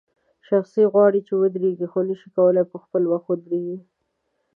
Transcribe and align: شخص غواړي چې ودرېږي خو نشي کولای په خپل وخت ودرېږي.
شخص 0.47 0.73
غواړي 0.93 1.19
چې 1.27 1.33
ودرېږي 1.41 1.87
خو 1.91 1.99
نشي 2.09 2.29
کولای 2.35 2.65
په 2.71 2.77
خپل 2.83 3.03
وخت 3.11 3.27
ودرېږي. 3.29 3.77